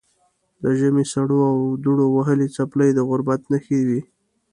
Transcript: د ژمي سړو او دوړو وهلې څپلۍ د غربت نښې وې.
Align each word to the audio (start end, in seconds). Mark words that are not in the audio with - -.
د 0.61 0.63
ژمي 0.79 1.05
سړو 1.13 1.39
او 1.51 1.57
دوړو 1.83 2.05
وهلې 2.15 2.47
څپلۍ 2.55 2.89
د 2.93 2.99
غربت 3.09 3.41
نښې 3.51 3.79
وې. 3.87 4.01